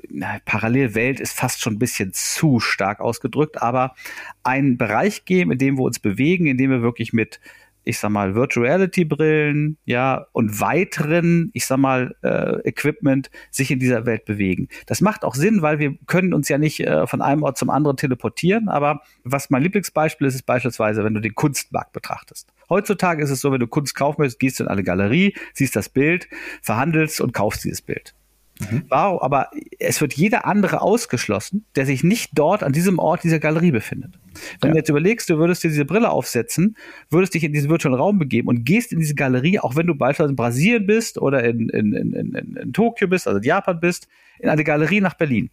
[0.09, 3.95] na, Parallelwelt ist fast schon ein bisschen zu stark ausgedrückt, aber
[4.43, 7.41] einen Bereich geben, in dem wir uns bewegen, in dem wir wirklich mit
[7.83, 13.71] ich sag mal, Virtual Reality Brillen, ja, und weiteren, ich sag mal, äh, Equipment sich
[13.71, 14.67] in dieser Welt bewegen.
[14.85, 17.69] Das macht auch Sinn, weil wir können uns ja nicht äh, von einem Ort zum
[17.69, 22.49] anderen teleportieren, aber was mein Lieblingsbeispiel ist, ist beispielsweise, wenn du den Kunstmarkt betrachtest.
[22.69, 25.75] Heutzutage ist es so, wenn du Kunst kaufen möchtest, gehst du in eine Galerie, siehst
[25.75, 26.27] das Bild,
[26.61, 28.13] verhandelst und kaufst dieses Bild.
[28.59, 28.83] Mhm.
[28.89, 33.39] Wow, aber es wird jeder andere ausgeschlossen, der sich nicht dort an diesem Ort dieser
[33.39, 34.19] Galerie befindet.
[34.59, 34.73] Wenn ja.
[34.73, 36.75] du jetzt überlegst, du würdest dir diese Brille aufsetzen,
[37.09, 39.95] würdest dich in diesen virtuellen Raum begeben und gehst in diese Galerie, auch wenn du
[39.95, 43.79] beispielsweise in Brasilien bist oder in, in, in, in, in Tokio bist, also in Japan
[43.79, 44.07] bist,
[44.39, 45.49] in eine Galerie nach Berlin.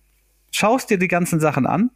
[0.51, 1.91] Schaust dir die ganzen Sachen an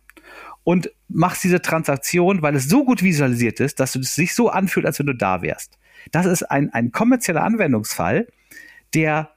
[0.63, 4.49] und machst diese Transaktion, weil es so gut visualisiert ist, dass du es sich so
[4.49, 5.79] anfühlt, als wenn du da wärst.
[6.13, 8.29] Das ist ein, ein kommerzieller Anwendungsfall,
[8.95, 9.31] der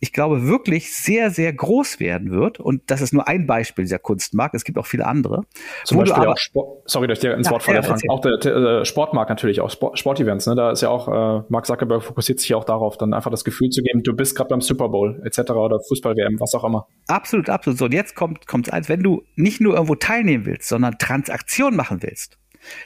[0.00, 2.58] ich glaube, wirklich sehr, sehr groß werden wird.
[2.58, 4.54] Und das ist nur ein Beispiel dieser Kunstmarkt.
[4.54, 5.42] Es gibt auch viele andere.
[5.84, 8.00] Zum Beispiel aber, auch Sport, sorry, dass ich dir ins ja, Wort falle, ja, Frank.
[8.08, 10.46] Auch der, der, der, Sportmarkt natürlich, auch Sport, Sportevents.
[10.46, 10.54] Ne?
[10.54, 13.44] Da ist ja auch, äh, Mark Zuckerberg fokussiert sich ja auch darauf, dann einfach das
[13.44, 15.50] Gefühl zu geben, du bist gerade beim Super Bowl etc.
[15.50, 16.86] oder Fußball-WM, was auch immer.
[17.06, 17.78] Absolut, absolut.
[17.78, 21.76] So, und jetzt kommt kommt eins, wenn du nicht nur irgendwo teilnehmen willst, sondern Transaktion
[21.76, 22.39] machen willst.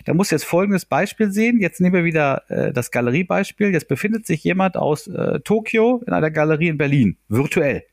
[0.05, 1.61] Da muss jetzt folgendes Beispiel sehen.
[1.61, 3.71] Jetzt nehmen wir wieder äh, das Galeriebeispiel.
[3.71, 7.85] Jetzt befindet sich jemand aus äh, Tokio in einer Galerie in Berlin, virtuell.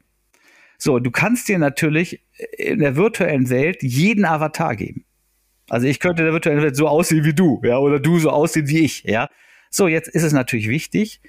[0.77, 2.25] So, du kannst dir natürlich
[2.57, 5.05] in der virtuellen Welt jeden Avatar geben.
[5.69, 8.29] Also ich könnte in der virtuellen Welt so aussehen wie du, ja, oder du so
[8.29, 9.29] aussehen wie ich, ja.
[9.69, 11.21] So, jetzt ist es natürlich wichtig,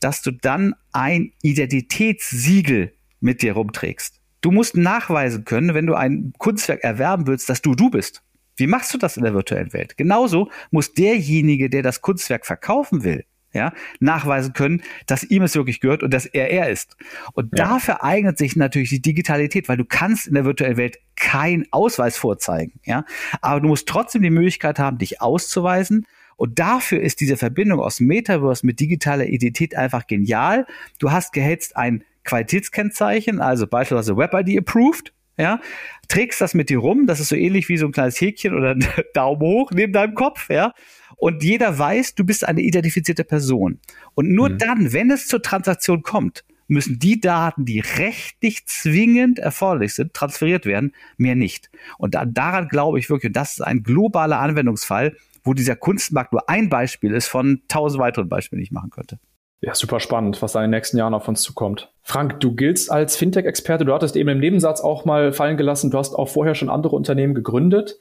[0.00, 4.20] dass du dann ein Identitätssiegel mit dir rumträgst.
[4.40, 8.22] Du musst nachweisen können, wenn du ein Kunstwerk erwerben willst, dass du du bist.
[8.56, 9.96] Wie machst du das in der virtuellen Welt?
[9.96, 15.80] Genauso muss derjenige, der das Kunstwerk verkaufen will, ja, nachweisen können, dass ihm es wirklich
[15.80, 16.96] gehört und dass er er ist.
[17.32, 17.64] Und ja.
[17.64, 22.16] dafür eignet sich natürlich die Digitalität, weil du kannst in der virtuellen Welt keinen Ausweis
[22.16, 23.04] vorzeigen, ja.
[23.40, 26.06] Aber du musst trotzdem die Möglichkeit haben, dich auszuweisen.
[26.36, 30.66] Und dafür ist diese Verbindung aus Metaverse mit digitaler Identität einfach genial.
[30.98, 35.60] Du hast gehetzt ein Qualitätskennzeichen, also beispielsweise WebID approved, ja,
[36.08, 38.70] trägst das mit dir rum, das ist so ähnlich wie so ein kleines Häkchen oder
[38.74, 40.72] ein Daumen hoch neben deinem Kopf, ja,
[41.16, 43.80] und jeder weiß, du bist eine identifizierte Person.
[44.14, 44.58] Und nur mhm.
[44.58, 50.66] dann, wenn es zur Transaktion kommt, müssen die Daten, die rechtlich zwingend erforderlich sind, transferiert
[50.66, 51.70] werden, mehr nicht.
[51.98, 56.48] Und da, daran glaube ich wirklich, das ist ein globaler Anwendungsfall, wo dieser Kunstmarkt nur
[56.48, 59.18] ein Beispiel ist von tausend weiteren Beispielen, die ich machen könnte.
[59.60, 61.93] Ja, super spannend, was da in den nächsten Jahren auf uns zukommt.
[62.06, 63.86] Frank, du giltst als Fintech-Experte.
[63.86, 66.94] Du hattest eben im Nebensatz auch mal fallen gelassen, du hast auch vorher schon andere
[66.94, 67.98] Unternehmen gegründet.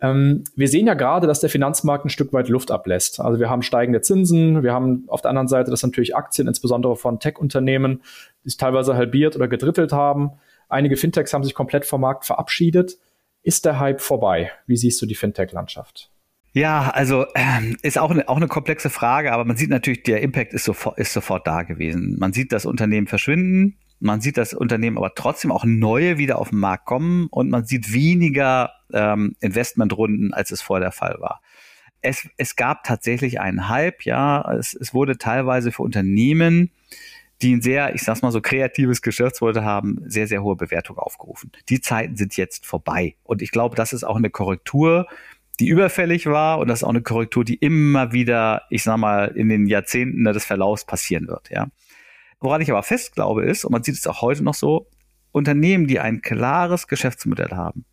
[0.00, 3.20] Ähm, wir sehen ja gerade, dass der Finanzmarkt ein Stück weit Luft ablässt.
[3.20, 6.94] Also wir haben steigende Zinsen, wir haben auf der anderen Seite, dass natürlich Aktien, insbesondere
[6.94, 8.02] von Tech-Unternehmen,
[8.44, 10.32] sich teilweise halbiert oder gedrittelt haben.
[10.68, 12.98] Einige Fintechs haben sich komplett vom Markt verabschiedet.
[13.42, 14.52] Ist der Hype vorbei?
[14.66, 16.10] Wie siehst du die Fintech-Landschaft?
[16.58, 20.22] Ja, also ähm, ist auch eine, auch eine komplexe Frage, aber man sieht natürlich, der
[20.22, 22.16] Impact ist sofort, ist sofort da gewesen.
[22.18, 26.50] Man sieht das Unternehmen verschwinden, man sieht das Unternehmen aber trotzdem auch neue wieder auf
[26.50, 31.42] den Markt kommen und man sieht weniger ähm, Investmentrunden, als es vorher der Fall war.
[32.00, 34.52] Es, es gab tatsächlich einen Hype, ja.
[34.52, 36.72] Es, es wurde teilweise für Unternehmen,
[37.40, 41.52] die ein sehr, ich sag's mal so, kreatives Geschäftsmodell haben, sehr, sehr hohe Bewertung aufgerufen.
[41.68, 43.14] Die Zeiten sind jetzt vorbei.
[43.22, 45.06] Und ich glaube, das ist auch eine Korrektur,
[45.60, 49.26] die überfällig war und das ist auch eine Korrektur, die immer wieder, ich sag mal,
[49.26, 51.68] in den Jahrzehnten des Verlaufs passieren wird, ja.
[52.40, 54.88] Woran ich aber fest glaube ist, und man sieht es auch heute noch so,
[55.32, 57.84] Unternehmen, die ein klares Geschäftsmodell haben,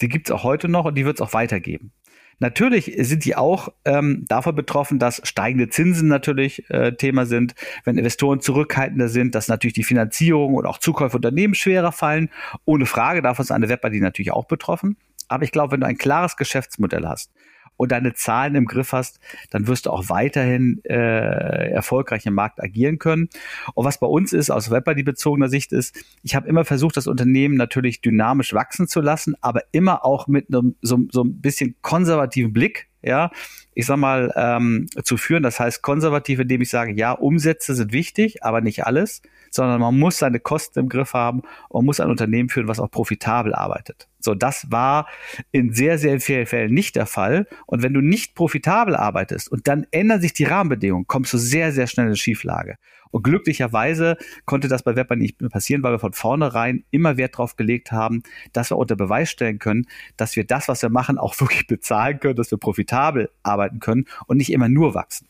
[0.00, 1.92] die gibt es auch heute noch und die wird es auch weitergeben.
[2.38, 7.96] Natürlich sind die auch ähm, davon betroffen, dass steigende Zinsen natürlich äh, Thema sind, wenn
[7.96, 12.28] Investoren zurückhaltender sind, dass natürlich die Finanzierung und auch Zukäufe Unternehmen schwerer fallen.
[12.66, 14.98] Ohne Frage, davon ist eine Webber die natürlich auch betroffen.
[15.28, 17.32] Aber ich glaube, wenn du ein klares Geschäftsmodell hast
[17.76, 22.62] und deine Zahlen im Griff hast, dann wirst du auch weiterhin äh, erfolgreich im Markt
[22.62, 23.28] agieren können.
[23.74, 26.96] Und was bei uns ist, aus Webber die bezogener Sicht ist, ich habe immer versucht,
[26.96, 31.40] das Unternehmen natürlich dynamisch wachsen zu lassen, aber immer auch mit einem so, so ein
[31.40, 32.88] bisschen konservativen Blick.
[33.02, 33.30] Ja,
[33.76, 35.42] ich sag mal, ähm, zu führen.
[35.42, 39.98] Das heißt konservativ, indem ich sage, ja, Umsätze sind wichtig, aber nicht alles, sondern man
[39.98, 44.08] muss seine Kosten im Griff haben und muss ein Unternehmen führen, was auch profitabel arbeitet.
[44.18, 45.06] So, das war
[45.52, 47.46] in sehr, sehr vielen Fällen nicht der Fall.
[47.66, 51.70] Und wenn du nicht profitabel arbeitest und dann ändern sich die Rahmenbedingungen, kommst du sehr,
[51.70, 52.76] sehr schnell in Schieflage.
[53.10, 57.56] Und glücklicherweise konnte das bei Webber nicht passieren, weil wir von vornherein immer Wert darauf
[57.56, 59.86] gelegt haben, dass wir unter Beweis stellen können,
[60.16, 64.06] dass wir das, was wir machen, auch wirklich bezahlen können, dass wir profitabel arbeiten können
[64.26, 65.28] und nicht immer nur wachsen.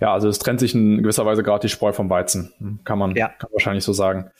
[0.00, 3.14] Ja, also es trennt sich in gewisser Weise gerade die Spreu vom Weizen, kann man,
[3.14, 3.28] ja.
[3.28, 4.30] kann man wahrscheinlich so sagen.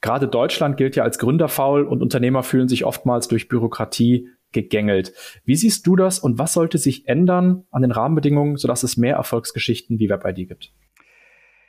[0.00, 5.12] Gerade Deutschland gilt ja als gründerfaul und Unternehmer fühlen sich oftmals durch Bürokratie gegängelt.
[5.44, 9.16] Wie siehst du das und was sollte sich ändern an den Rahmenbedingungen, sodass es mehr
[9.16, 10.72] Erfolgsgeschichten wie WebID gibt?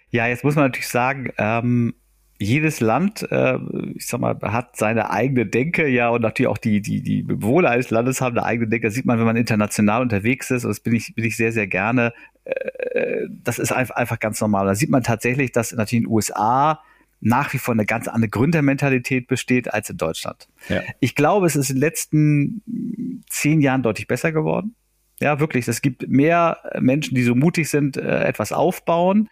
[0.09, 1.95] Ja, jetzt muss man natürlich sagen, ähm,
[2.43, 3.57] jedes Land, äh,
[3.95, 7.69] ich sag mal, hat seine eigene Denke, ja, und natürlich auch die, die, die Bewohner
[7.69, 8.87] eines Landes haben eine eigene Denke.
[8.87, 11.51] Das sieht man, wenn man international unterwegs ist, und das bin ich, bin ich sehr,
[11.51, 12.13] sehr gerne.
[12.45, 14.65] Äh, das ist einfach, einfach ganz normal.
[14.65, 16.81] Da sieht man tatsächlich, dass natürlich in den USA
[17.25, 20.49] nach wie vor eine ganz andere Gründermentalität besteht als in Deutschland.
[20.67, 20.81] Ja.
[20.99, 24.75] Ich glaube, es ist in den letzten zehn Jahren deutlich besser geworden.
[25.21, 25.65] Ja, wirklich.
[25.69, 29.29] Es gibt mehr Menschen, die so mutig sind, äh, etwas aufbauen.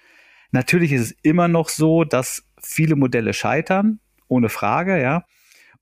[0.52, 5.26] Natürlich ist es immer noch so, dass viele Modelle scheitern, ohne Frage, ja.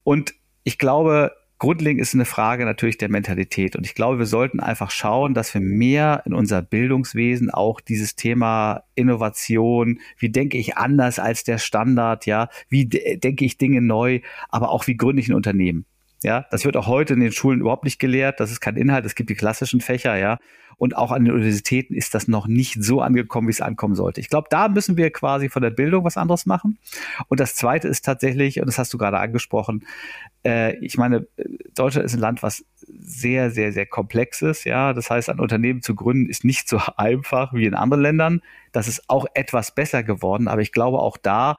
[0.03, 3.75] Und ich glaube, grundlegend ist eine Frage natürlich der Mentalität.
[3.75, 8.15] Und ich glaube, wir sollten einfach schauen, dass wir mehr in unser Bildungswesen auch dieses
[8.15, 14.21] Thema Innovation, wie denke ich anders als der Standard, ja, wie denke ich Dinge neu,
[14.47, 15.85] aber auch wie gründe ich ein Unternehmen.
[16.21, 18.39] Ja, das wird auch heute in den Schulen überhaupt nicht gelehrt.
[18.39, 19.05] Das ist kein Inhalt.
[19.05, 20.37] Es gibt die klassischen Fächer, ja.
[20.79, 24.21] Und auch an den Universitäten ist das noch nicht so angekommen, wie es ankommen sollte.
[24.21, 26.77] Ich glaube, da müssen wir quasi von der Bildung was anderes machen.
[27.27, 29.85] Und das zweite ist tatsächlich, und das hast du gerade angesprochen,
[30.45, 31.27] äh, ich meine,
[31.75, 34.63] Deutschland ist ein Land, was sehr, sehr, sehr komplex ist.
[34.63, 38.41] Ja, das heißt, ein Unternehmen zu gründen ist nicht so einfach wie in anderen Ländern.
[38.71, 40.47] Das ist auch etwas besser geworden.
[40.47, 41.57] Aber ich glaube, auch da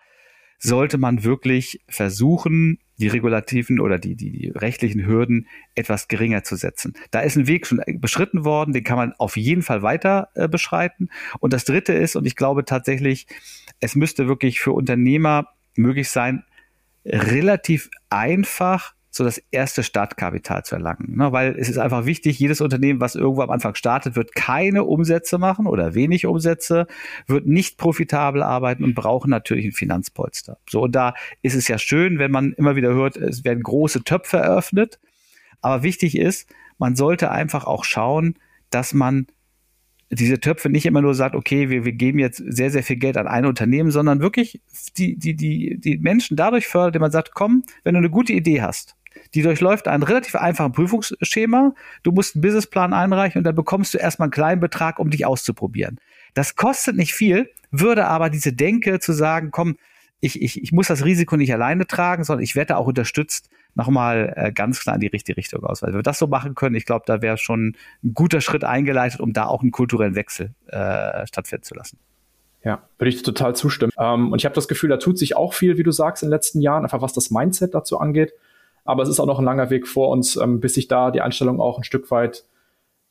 [0.59, 6.57] sollte man wirklich versuchen, die regulativen oder die, die, die rechtlichen Hürden etwas geringer zu
[6.57, 6.95] setzen.
[7.11, 10.49] Da ist ein Weg schon beschritten worden, den kann man auf jeden Fall weiter äh,
[10.49, 11.09] beschreiten.
[11.41, 13.27] Und das Dritte ist, und ich glaube tatsächlich,
[13.81, 16.45] es müsste wirklich für Unternehmer möglich sein,
[17.05, 21.17] relativ einfach so das erste Startkapital zu erlangen.
[21.17, 21.33] Ne?
[21.33, 25.37] Weil es ist einfach wichtig, jedes Unternehmen, was irgendwo am Anfang startet, wird keine Umsätze
[25.39, 26.87] machen oder wenig Umsätze,
[27.27, 30.59] wird nicht profitabel arbeiten und brauchen natürlich ein Finanzpolster.
[30.69, 34.05] So, und da ist es ja schön, wenn man immer wieder hört, es werden große
[34.05, 35.01] Töpfe eröffnet.
[35.61, 38.37] Aber wichtig ist, man sollte einfach auch schauen,
[38.71, 39.27] dass man
[40.11, 43.17] diese Töpfe nicht immer nur sagt, okay, wir, wir geben jetzt sehr, sehr viel Geld
[43.17, 44.61] an ein Unternehmen, sondern wirklich
[44.97, 48.33] die, die, die, die Menschen dadurch fördert, indem man sagt, komm, wenn du eine gute
[48.33, 48.97] Idee hast,
[49.35, 51.75] die durchläuft einen relativ einfachen Prüfungsschema.
[52.03, 55.27] Du musst einen Businessplan einreichen und dann bekommst du erstmal einen kleinen Betrag, um dich
[55.27, 55.99] auszuprobieren.
[56.35, 59.77] Das kostet nicht viel, würde aber diese Denke zu sagen, komm,
[60.21, 64.33] ich, ich, ich muss das Risiko nicht alleine tragen, sondern ich werde auch unterstützt, nochmal
[64.37, 65.83] äh, ganz klar in die richtige Richtung aus.
[65.83, 69.21] Wenn wir das so machen können, ich glaube, da wäre schon ein guter Schritt eingeleitet,
[69.21, 71.99] um da auch einen kulturellen Wechsel äh, stattfinden zu lassen.
[72.63, 73.93] Ja, würde ich total zustimmen.
[73.99, 76.29] Ähm, und ich habe das Gefühl, da tut sich auch viel, wie du sagst, in
[76.29, 78.33] den letzten Jahren, einfach was das Mindset dazu angeht.
[78.85, 81.21] Aber es ist auch noch ein langer Weg vor uns, ähm, bis sich da die
[81.21, 82.45] Einstellung auch ein Stück weit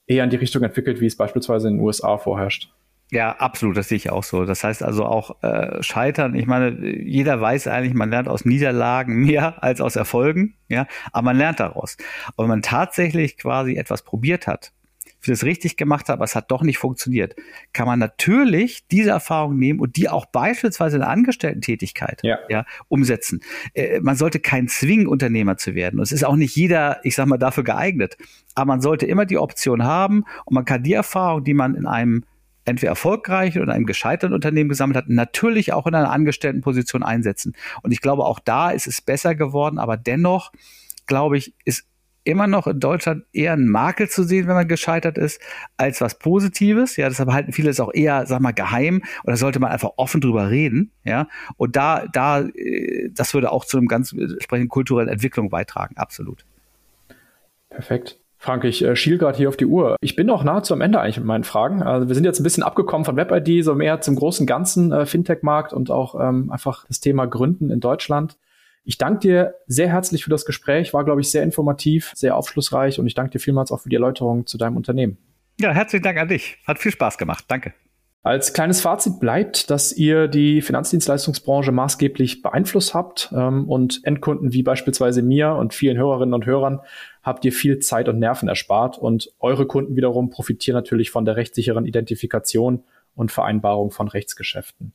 [0.08, 2.72] eher in die Richtung entwickelt, wie es beispielsweise in den USA vorherrscht.
[3.12, 4.46] Ja, absolut, das sehe ich auch so.
[4.46, 6.36] Das heißt also auch äh, Scheitern.
[6.36, 11.26] Ich meine, jeder weiß eigentlich, man lernt aus Niederlagen mehr als aus Erfolgen, ja, aber
[11.26, 11.98] man lernt daraus.
[12.36, 14.74] Und wenn man tatsächlich quasi etwas probiert hat,
[15.20, 17.36] vieles richtig gemacht hat, aber es hat doch nicht funktioniert,
[17.74, 22.40] kann man natürlich diese Erfahrung nehmen und die auch beispielsweise in der Angestellten-Tätigkeit ja.
[22.50, 23.42] ja, umsetzen.
[23.74, 26.00] Äh, man sollte kein Zwingen, Unternehmer zu werden.
[26.00, 28.18] Und es ist auch nicht jeder, ich sag mal, dafür geeignet.
[28.56, 31.86] Aber man sollte immer die Option haben und man kann die Erfahrung, die man in
[31.86, 32.24] einem
[32.66, 37.56] entweder erfolgreichen oder einem gescheiterten Unternehmen gesammelt hat, natürlich auch in einer Angestelltenposition einsetzen.
[37.82, 40.52] Und ich glaube, auch da ist es besser geworden, aber dennoch,
[41.08, 41.89] glaube ich, ist
[42.24, 45.42] immer noch in Deutschland eher ein Makel zu sehen, wenn man gescheitert ist,
[45.78, 46.96] als was Positives.
[46.98, 50.22] Ja, deshalb halten viele es auch eher, sag mal, geheim oder sollte man einfach offen
[50.22, 50.92] drüber reden.
[51.04, 51.28] Ja,
[51.58, 55.98] und da, da, äh, das würde auch zu einem ganz entsprechenden kulturellen Entwicklung beitragen.
[55.98, 56.46] Absolut.
[57.70, 58.20] Perfekt.
[58.42, 59.98] Frank, ich äh, schiel gerade hier auf die Uhr.
[60.00, 61.84] Ich bin auch nahezu am Ende eigentlich mit meinen Fragen.
[61.84, 65.06] Also wir sind jetzt ein bisschen abgekommen von WebID, so mehr zum großen ganzen äh,
[65.06, 68.38] Fintech-Markt und auch ähm, einfach das Thema Gründen in Deutschland.
[68.90, 73.00] Ich danke dir sehr herzlich für das Gespräch, war, glaube ich, sehr informativ, sehr aufschlussreich
[73.00, 75.20] und ich danke dir vielmals auch für die Erläuterung zu deinem Unternehmen.
[75.60, 76.58] Ja, herzlichen Dank an dich.
[76.66, 77.46] Hat viel Spaß gemacht.
[77.50, 77.76] Danke.
[78.24, 84.64] Als kleines Fazit bleibt, dass ihr die Finanzdienstleistungsbranche maßgeblich beeinflusst habt ähm, und Endkunden wie
[84.64, 86.80] beispielsweise mir und vielen Hörerinnen und Hörern
[87.22, 91.36] habt ihr viel Zeit und Nerven erspart und eure Kunden wiederum profitieren natürlich von der
[91.36, 92.84] rechtssicheren Identifikation
[93.16, 94.94] und Vereinbarung von Rechtsgeschäften.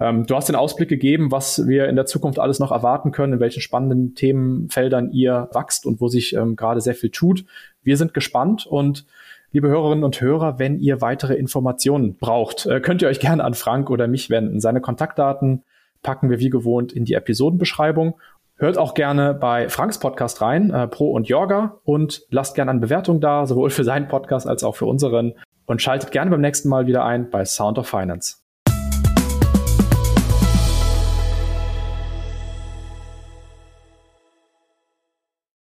[0.00, 3.34] Ähm, du hast den Ausblick gegeben, was wir in der Zukunft alles noch erwarten können,
[3.34, 7.44] in welchen spannenden Themenfeldern ihr wachst und wo sich ähm, gerade sehr viel tut.
[7.82, 9.06] Wir sind gespannt und
[9.54, 13.52] Liebe Hörerinnen und Hörer, wenn ihr weitere Informationen braucht, äh, könnt ihr euch gerne an
[13.52, 14.60] Frank oder mich wenden.
[14.60, 15.62] Seine Kontaktdaten
[16.02, 18.14] packen wir wie gewohnt in die Episodenbeschreibung.
[18.56, 22.80] Hört auch gerne bei Franks Podcast rein, äh, Pro und Jorga, und lasst gerne eine
[22.80, 25.34] Bewertung da, sowohl für seinen Podcast als auch für unseren.
[25.66, 28.41] Und schaltet gerne beim nächsten Mal wieder ein bei Sound of Finance.